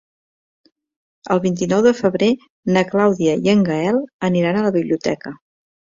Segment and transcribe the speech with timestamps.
[1.35, 2.29] El vint-i-nou de febrer
[2.77, 5.35] na Clàudia i en Gaël aniran a la biblioteca.